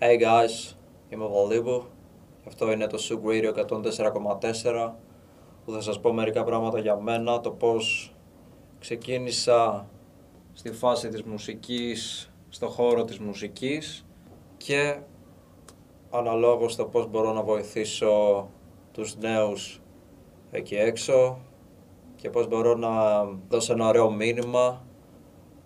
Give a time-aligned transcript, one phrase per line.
[0.00, 0.74] Hey guys,
[1.08, 1.84] είμαι ο Βαλίπου
[2.42, 3.54] και αυτό είναι το Sug Radio
[4.40, 4.92] 104,4
[5.64, 8.14] που θα σας πω μερικά πράγματα για μένα, το πώς
[8.78, 9.88] ξεκίνησα
[10.52, 14.06] στη φάση της μουσικής, στο χώρο της μουσικής
[14.56, 14.98] και
[16.10, 18.48] αναλόγως το πώς μπορώ να βοηθήσω
[18.92, 19.80] τους νέους
[20.50, 21.38] εκεί έξω
[22.16, 24.84] και πώς μπορώ να δώσω ένα ωραίο μήνυμα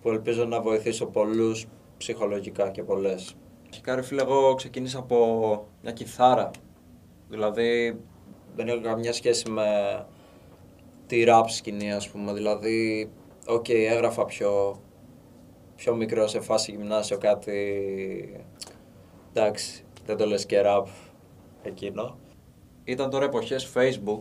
[0.02, 3.36] που ελπίζω να βοηθήσω πολλούς ψυχολογικά και πολλές.
[3.72, 6.50] Αρχικά ρε φίλε, εγώ ξεκίνησα από μια κιθάρα.
[7.28, 8.00] Δηλαδή
[8.56, 9.66] δεν έχω καμιά σχέση με
[11.06, 12.32] τη rap σκηνή ας πούμε.
[12.32, 13.10] Δηλαδή,
[13.46, 14.80] οκ, έγραφα πιο,
[15.76, 18.44] πιο μικρό σε φάση γυμνάσιο κάτι...
[19.32, 20.84] Εντάξει, δεν το λες και rap
[21.62, 22.18] εκείνο.
[22.84, 24.20] Ήταν τώρα εποχές Facebook,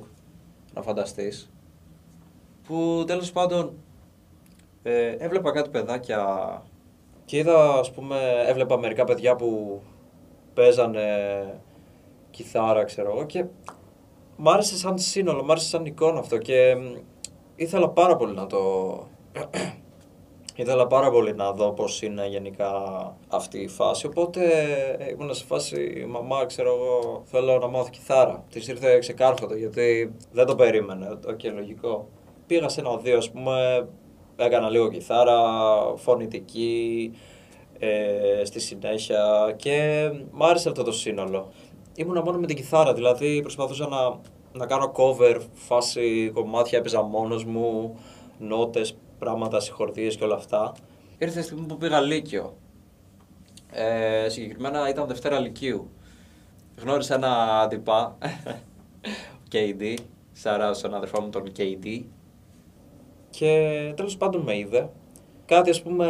[0.73, 1.51] να φανταστείς,
[2.63, 3.73] που τέλος πάντων
[4.83, 6.63] ε, έβλεπα κάτι παιδάκια
[7.31, 9.81] και είδα, ας πούμε, έβλεπα μερικά παιδιά που
[10.53, 11.05] παίζανε
[12.29, 13.45] κιθάρα, ξέρω εγώ, και
[14.35, 16.75] μ' άρεσε σαν σύνολο, μ' άρεσε σαν εικόνα αυτό και
[17.55, 18.57] ήθελα πάρα πολύ να το...
[20.55, 22.71] ήθελα πάρα πολύ να δω πώς είναι γενικά
[23.27, 24.41] αυτή η φάση, οπότε
[25.11, 28.45] ήμουν σε φάση, μαμά, ξέρω εγώ, θέλω να μάθω κιθάρα.
[28.49, 32.07] Της ήρθε ξεκάρφωτο, γιατί δεν το περίμενε, OK, okay, λογικό.
[32.47, 33.87] Πήγα σε ένα δύο, ας πούμε,
[34.45, 35.39] έκανα λίγο κιθάρα,
[35.95, 37.11] φωνητική,
[37.79, 41.51] ε, στη συνέχεια και μ' άρεσε αυτό το σύνολο.
[41.95, 44.19] Ήμουνα μόνο με την κιθάρα, δηλαδή προσπαθούσα να,
[44.53, 47.97] να κάνω cover, φάση κομμάτια, έπαιζα μόνος μου,
[48.39, 50.71] νότες, πράγματα, συγχορδίες και όλα αυτά.
[51.17, 52.57] Ήρθε η στιγμή που πήγα Λύκειο.
[53.71, 55.89] Ε, συγκεκριμένα ήταν Δευτέρα Λυκείου.
[56.77, 58.17] Γνώρισα ένα τυπά,
[59.51, 59.97] KD,
[60.31, 62.01] σαρά στον αδερφό μου τον KD,
[63.31, 64.89] και τέλος πάντων με είδε.
[65.45, 66.09] Κάτι ας πούμε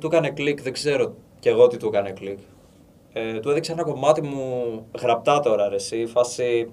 [0.00, 2.38] του έκανε κλικ, δεν ξέρω κι εγώ τι του έκανε κλικ.
[3.12, 4.64] Ε, του έδειξε ένα κομμάτι μου
[5.00, 6.68] γραπτά τώρα ρε εσύ, φάση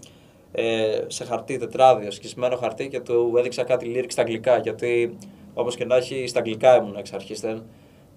[0.52, 5.18] ε, σε χαρτί τετράδιο, σκισμένο χαρτί και του έδειξα κάτι lyrics στα αγγλικά γιατί
[5.54, 7.64] όπως και να έχει στα αγγλικά ήμουν εξ αρχής δεν,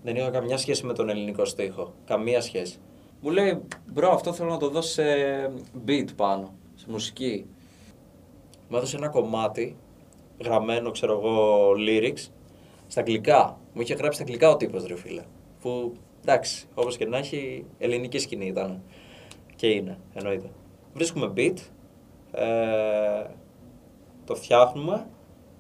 [0.03, 2.79] δεν είχα καμιά σχέση με τον ελληνικό στίχο, καμία σχέση.
[3.21, 5.05] Μου λέει, bro αυτό θέλω να το δώσω σε
[5.87, 7.47] beat πάνω, σε μουσική.
[8.69, 9.77] Μου έδωσε ένα κομμάτι
[10.45, 12.29] γραμμένο, ξέρω εγώ, lyrics
[12.87, 13.59] στα αγγλικά.
[13.73, 15.23] Μου είχε γράψει στα αγγλικά ο τύπος, ρε φίλε.
[15.61, 18.83] Που, εντάξει, όπως και να έχει, ελληνική σκηνή ήταν.
[19.57, 20.51] Και είναι, εννοείται.
[20.95, 21.57] Βρίσκουμε beat,
[22.33, 23.25] ε,
[24.25, 25.07] το φτιάχνουμε,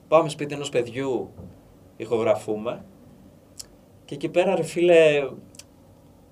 [0.09, 1.31] πάμε σπίτι ενός παιδιού,
[1.97, 2.85] ηχογραφούμε
[4.09, 5.29] και εκεί πέρα, ρε φίλε,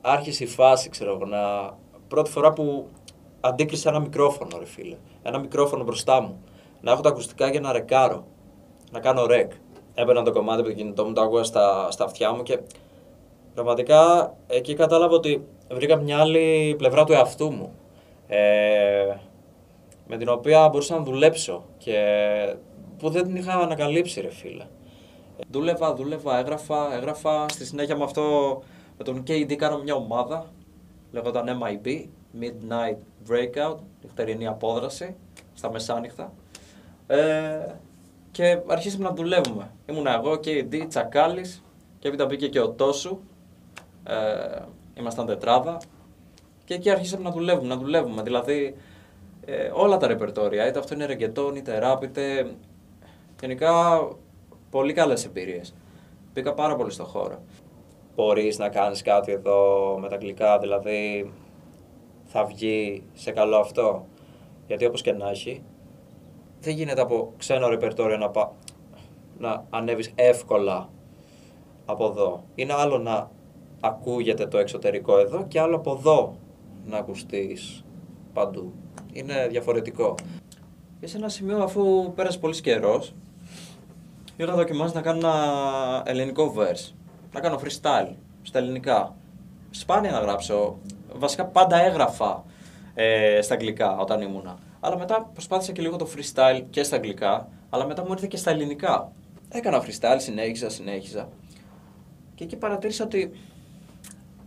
[0.01, 1.39] άρχισε η φάση, ξέρω εγώ, να...
[2.09, 2.89] Πρώτη φορά που
[3.41, 4.97] αντίκρισα ένα μικρόφωνο, ρε φίλε.
[5.23, 6.41] Ένα μικρόφωνο μπροστά μου.
[6.81, 8.27] Να έχω τα ακουστικά για να ρεκάρω
[8.91, 9.53] να κάνω ρεκ.
[9.95, 12.59] Έπαιρνα το κομμάτι από το κινητό μου, το άκουγα στα, στα αυτιά μου και
[13.55, 17.73] πραγματικά εκεί κατάλαβα ότι βρήκα μια άλλη πλευρά του εαυτού μου.
[18.29, 19.17] Ε,
[20.07, 21.99] με την οποία μπορούσα να δουλέψω και
[22.99, 24.65] που δεν την είχα ανακαλύψει ρε φίλε.
[25.51, 28.23] Δούλευα, δούλευα, έγραφα, έγραφα, στη συνέχεια με αυτό,
[28.99, 30.47] με τον KD κάνω μια ομάδα,
[31.13, 32.05] λέγονταν MIB,
[32.41, 35.15] Midnight Breakout, νυχτερινή απόδραση,
[35.55, 36.33] στα μεσάνυχτα.
[37.07, 37.17] Ε,
[38.37, 39.71] και αρχίσαμε να δουλεύουμε.
[39.87, 41.63] Ήμουν εγώ και η Ντί, Τσακάλης
[41.99, 43.19] και έπειτα μπήκε και ο Τόσου.
[44.05, 44.63] Ε,
[44.99, 45.81] ήμασταν τετράδα
[46.65, 48.23] και εκεί αρχίσαμε να δουλεύουμε, να δουλεύουμε.
[48.23, 48.77] Δηλαδή
[49.45, 52.51] ε, όλα τα ρεπερτόρια, είτε αυτό είναι ρεγκετόν, είτε ράπ, είτε
[53.41, 54.01] γενικά
[54.71, 55.75] πολύ καλές εμπειρίες.
[56.33, 57.43] Πήγα πάρα πολύ στο χώρο.
[58.15, 61.33] Μπορείς να κάνεις κάτι εδώ με τα αγγλικά, δηλαδή
[62.25, 64.07] θα βγει σε καλό αυτό;
[64.67, 65.63] Γιατί όπως και να έχει,
[66.67, 68.53] δεν γίνεται από ξένο ρεπερτόριο να, πα...
[69.39, 70.89] να ανέβεις εύκολα
[71.87, 73.31] από εδώ; Είναι άλλο να
[73.81, 76.37] ακούγεται το εξωτερικό εδώ και άλλο από εδώ
[76.87, 77.85] να ακουστείς
[78.33, 78.73] παντού.
[79.13, 80.15] Είναι διαφορετικό.
[81.01, 83.15] Και σε ένα σημείο αφού πέρασε πολύς καιρός,
[84.37, 86.93] είχα δοκιμάσει να κάνω ένα ελληνικό verse.
[87.33, 88.13] Να κάνω freestyle
[88.43, 89.17] στα ελληνικά.
[89.71, 90.79] Σπάνια να γράψω.
[91.17, 92.45] Βασικά πάντα έγραφα
[92.95, 94.59] ε, στα αγγλικά όταν ήμουνα.
[94.87, 98.37] Αλλά μετά προσπάθησα και λίγο το freestyle και στα αγγλικά, αλλά μετά μου ήρθε και
[98.37, 99.13] στα ελληνικά.
[99.49, 101.29] Έκανα freestyle, συνέχιζα, συνέχιζα.
[102.35, 103.33] Και εκεί παρατήρησα ότι.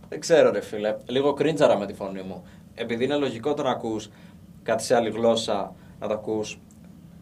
[0.08, 0.96] Δεν ξέρω, ρε φίλε.
[1.06, 2.42] Λίγο κρίντζαρα με τη φωνή μου.
[2.74, 4.10] Επειδή είναι λογικό το να ακούς
[4.62, 6.58] κάτι σε άλλη γλώσσα, να το ακούς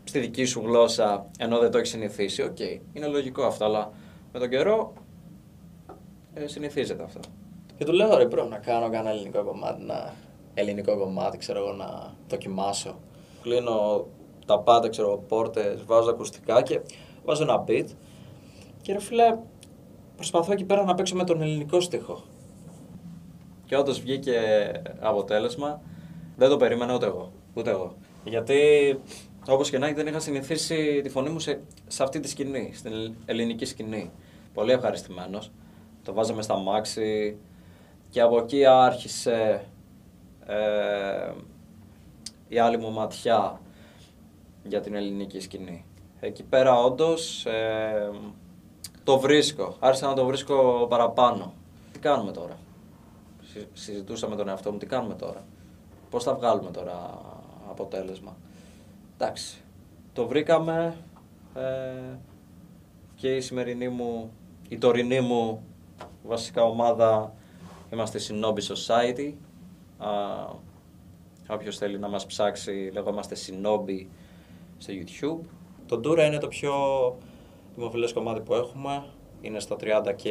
[0.04, 2.42] στη δική σου γλώσσα, ενώ δεν το έχεις συνηθίσει.
[2.42, 2.80] OK, okay.
[2.92, 3.92] είναι λογικό αυτό, αλλά
[4.32, 4.92] με τον καιρό
[6.34, 7.20] ε, συνηθίζεται αυτό.
[7.76, 10.14] Και του λέω ρε bro να κάνω κανένα ελληνικό κομμάτι, να
[10.54, 12.98] ελληνικό κομμάτι, ξέρω εγώ, να δοκιμάσω.
[13.48, 14.06] Κλείνω
[14.46, 16.80] τα πάντα, ξέρω πόρτες, βάζω ακουστικά και
[17.24, 17.86] βάζω ένα beat.
[18.82, 19.38] Και ρε φίλε,
[20.16, 22.22] προσπαθώ εκεί πέρα να παίξω με τον ελληνικό στίχο.
[23.66, 24.40] Και όντως βγήκε
[25.00, 25.80] αποτέλεσμα.
[26.36, 27.32] Δεν το περίμενα ούτε εγώ.
[27.54, 27.96] Ούτε εγώ.
[28.24, 28.60] Γιατί
[29.48, 32.70] όπως και να έχει, δεν είχα συνηθίσει τη φωνή μου σε, σε αυτή τη σκηνή,
[32.74, 34.10] στην ελληνική σκηνή.
[34.54, 35.50] Πολύ ευχαριστημένος.
[36.04, 37.38] Το βάζαμε στα μάξι
[38.10, 39.64] και από εκεί άρχισε
[40.46, 41.32] ε,
[42.48, 43.60] η άλλη μου ματιά
[44.62, 45.84] για την ελληνική σκηνή.
[46.20, 48.10] Εκεί πέρα όντως ε,
[49.04, 49.76] το βρίσκω.
[49.78, 51.52] Άρχισα να το βρίσκω παραπάνω.
[51.92, 52.58] Τι κάνουμε τώρα;
[53.72, 55.44] Συζητούσα με τον εαυτό μου τι κάνουμε τώρα;
[56.10, 57.20] Πώς θα βγάλουμε τώρα
[57.70, 58.36] αποτέλεσμα;
[59.14, 59.62] Εντάξει.
[60.12, 60.96] Το βρήκαμε
[61.54, 62.16] ε,
[63.14, 64.30] και η σημερινή μου,
[64.68, 65.62] η τωρινή μου
[66.22, 67.32] βασικά ομάδα
[67.92, 69.32] είμαστε Shinobi Society.
[69.98, 70.08] Α,
[71.48, 74.06] όποιος θέλει να μας ψάξει λεγόμαστε Shinobi
[74.78, 75.48] στο YouTube.
[75.86, 76.72] Το Dura είναι το πιο
[77.74, 79.04] δημοφιλές κομμάτι που έχουμε.
[79.40, 80.26] Είναι στα 30k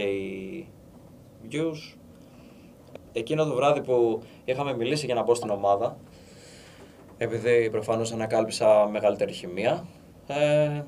[1.52, 1.98] views.
[3.14, 5.98] Εκείνο το βράδυ που είχαμε μιλήσει για να μπω στην ομάδα,
[7.18, 9.86] επειδή προφανώς ανακάλυψα μεγαλύτερη χημεία,
[10.28, 10.82] ε,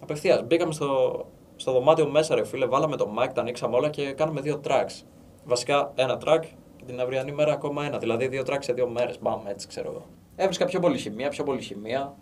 [0.00, 1.24] απευθείας μπήκαμε στο,
[1.56, 5.04] στο δωμάτιο μέσα ρε φίλε, βάλαμε το mic, τα ανοίξαμε όλα και κάναμε δύο tracks.
[5.44, 6.48] Βασικά ένα track και
[6.88, 10.06] την αυριανή μέρα ακόμα ένα, δηλαδή δύο tracks σε δύο μέρες, μπαμ έτσι ξέρω εγώ.
[10.36, 12.14] Έβρισκα πιο πολύ χημεία, πιο πολύ χημεία.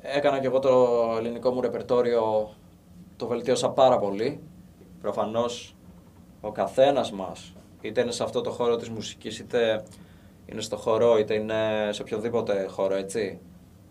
[0.00, 0.88] Έκανα και εγώ το
[1.18, 2.50] ελληνικό μου ρεπερτόριο,
[3.16, 4.40] το βελτίωσα πάρα πολύ.
[5.00, 5.76] Προφανώς
[6.40, 9.82] ο καθένας μας, είτε είναι σε αυτό το χώρο της μουσικής, είτε
[10.46, 13.40] είναι στο χώρο, είτε είναι σε οποιοδήποτε χώρο, έτσι.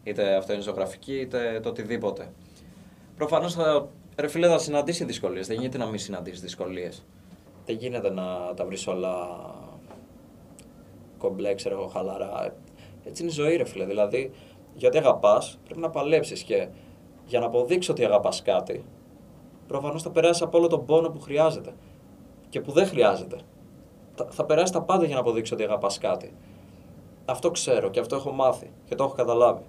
[0.04, 2.32] Είτε αυτό είναι ζωγραφική, είτε το οτιδήποτε.
[3.16, 5.48] Προφανώς θα, ρε φίλε, θα συναντήσει δυσκολίες.
[5.48, 7.06] Δεν γίνεται να μην συναντήσεις δυσκολίες.
[7.66, 9.28] Δεν γίνεται να τα βρεις όλα
[11.18, 12.56] κομπλέ, ξέρω εγώ, χαλαρά.
[13.04, 13.86] Έτσι είναι η ζωή, ρε φίλε.
[13.86, 14.32] Δηλαδή,
[14.74, 16.68] γιατί αγαπάς, πρέπει να παλέψεις και
[17.26, 18.86] για να αποδείξεις ότι αγαπάς κάτι,
[19.68, 21.74] προφανώς θα περάσεις από όλο τον πόνο που χρειάζεται
[22.50, 23.38] και που δεν χρειάζεται.
[24.30, 26.34] Θα περάσεις τα πάντα για να αποδείξεις ότι αγαπάς κάτι.
[27.26, 29.64] Αυτό ξέρω και αυτό έχω μάθει και το έχω καταλάβει.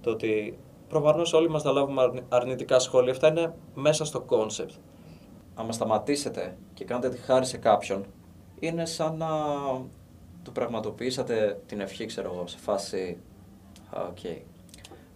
[0.00, 0.58] Το ότι
[0.88, 3.12] προφανώς όλοι μας θα λάβουμε αρνητικά σχόλια.
[3.12, 4.72] Αυτά είναι μέσα στο concept.
[5.54, 8.04] Αν σταματήσετε και κάνετε τη χάρη σε κάποιον,
[8.60, 9.28] είναι σαν να
[10.46, 13.18] του πραγματοποιήσατε την ευχή, ξέρω εγώ, σε φάση
[13.90, 14.16] OK.
[14.22, 14.40] Okay.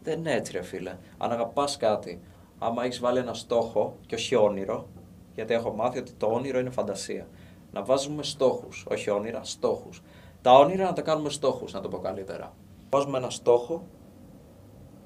[0.03, 0.97] Δεν είναι έτσι, ρε φίλε.
[1.19, 2.21] Αν αγαπάς κάτι,
[2.59, 4.89] άμα έχεις βάλει ένα στόχο και όχι όνειρο,
[5.35, 7.27] γιατί έχω μάθει ότι το όνειρο είναι φαντασία.
[7.73, 10.03] Να βάζουμε στόχους, όχι όνειρα, στόχους.
[10.43, 12.55] Τα όνειρα να τα κάνουμε στόχους, να το πω καλύτερα.
[12.91, 13.87] Βάζουμε ένα στόχο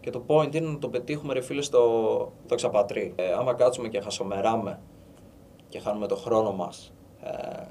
[0.01, 1.81] και το point είναι να το πετύχουμε, ρε φίλε, στο
[2.47, 3.13] το ξαπατρί.
[3.17, 4.81] Ε, άμα κάτσουμε και χασομεράμε
[5.69, 6.93] και χάνουμε το χρόνο μας,
[7.23, 7.67] ε,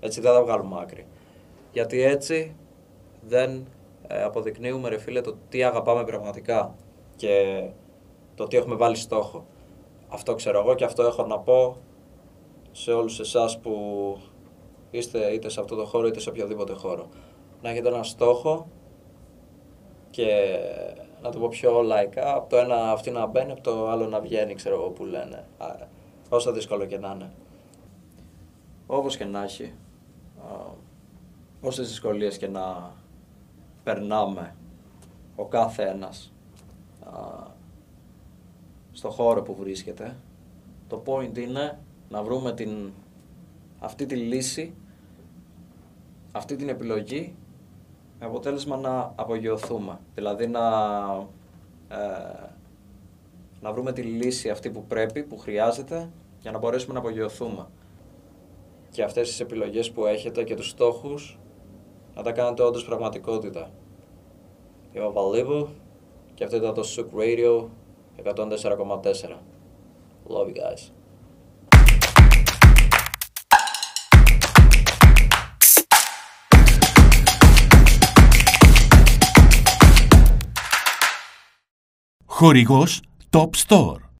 [0.00, 1.06] έτσι δεν θα βγάλουμε άκρη.
[1.74, 2.56] Γιατί έτσι
[3.20, 3.66] δεν
[4.06, 6.74] ε, αποδεικνύουμε ρε φίλε το τι αγαπάμε πραγματικά
[7.16, 7.64] και
[8.34, 9.46] το τι έχουμε βάλει στόχο.
[10.08, 11.76] Αυτό ξέρω εγώ και αυτό έχω να πω
[12.72, 13.72] σε όλους εσάς που
[14.90, 17.08] είστε είτε σε αυτό το χώρο είτε σε οποιοδήποτε χώρο.
[17.62, 18.66] Να έχετε ένα στόχο
[20.10, 20.58] και
[21.22, 24.20] να το πω πιο λαϊκά, από το ένα αυτή να μπαίνει, από το άλλο να
[24.20, 25.44] βγαίνει, ξέρω εγώ που λένε.
[26.28, 27.32] όσο δύσκολο και να είναι.
[28.86, 29.74] Όπως και να έχει,
[31.66, 32.92] όσες δυσκολίες και να
[33.84, 34.54] περνάμε
[35.36, 36.32] ο κάθε ένας
[38.92, 40.16] στο χώρο που βρίσκεται.
[40.88, 41.78] Το point είναι
[42.08, 42.92] να βρούμε την,
[43.78, 44.74] αυτή τη λύση,
[46.32, 47.34] αυτή την επιλογή
[48.20, 49.98] με αποτέλεσμα να απογειωθούμε.
[50.14, 50.60] Δηλαδή να,
[51.88, 52.48] ε,
[53.60, 57.66] να βρούμε τη λύση αυτή που πρέπει, που χρειάζεται για να μπορέσουμε να απογειωθούμε.
[58.90, 61.38] Και αυτές τις επιλογές που έχετε και τους στόχους
[62.14, 63.70] να τα κάνετε όντως πραγματικότητα.
[64.92, 65.68] Είμαι ο Βαλίβου
[66.34, 67.66] και αυτό ήταν το Souk Radio
[68.24, 69.38] 104,4.
[70.28, 70.90] Love you guys.
[82.26, 84.04] Χορηγός Top Store